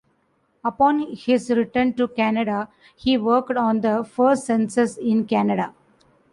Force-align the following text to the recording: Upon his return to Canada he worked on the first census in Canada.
Upon 0.63 1.15
his 1.15 1.51
return 1.51 1.93
to 1.93 2.07
Canada 2.07 2.69
he 2.95 3.19
worked 3.19 3.51
on 3.51 3.81
the 3.81 4.03
first 4.03 4.47
census 4.47 4.97
in 4.97 5.27
Canada. 5.27 5.75